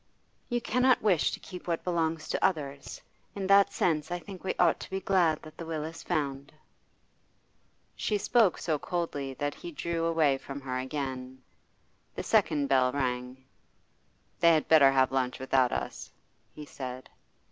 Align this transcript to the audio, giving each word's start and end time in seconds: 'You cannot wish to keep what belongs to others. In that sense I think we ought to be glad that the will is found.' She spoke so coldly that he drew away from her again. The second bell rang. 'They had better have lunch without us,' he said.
'You 0.49 0.59
cannot 0.61 1.03
wish 1.03 1.29
to 1.29 1.39
keep 1.39 1.67
what 1.67 1.83
belongs 1.83 2.27
to 2.29 2.43
others. 2.43 2.99
In 3.35 3.45
that 3.45 3.71
sense 3.71 4.09
I 4.09 4.17
think 4.17 4.43
we 4.43 4.55
ought 4.57 4.79
to 4.79 4.89
be 4.89 4.99
glad 4.99 5.43
that 5.43 5.57
the 5.59 5.65
will 5.67 5.83
is 5.83 6.01
found.' 6.01 6.51
She 7.95 8.17
spoke 8.17 8.57
so 8.57 8.79
coldly 8.79 9.35
that 9.35 9.53
he 9.53 9.71
drew 9.71 10.05
away 10.05 10.39
from 10.39 10.59
her 10.61 10.79
again. 10.79 11.43
The 12.15 12.23
second 12.23 12.65
bell 12.65 12.91
rang. 12.91 13.45
'They 14.39 14.51
had 14.53 14.67
better 14.67 14.91
have 14.91 15.11
lunch 15.11 15.37
without 15.37 15.71
us,' 15.71 16.09
he 16.55 16.65
said. 16.65 17.07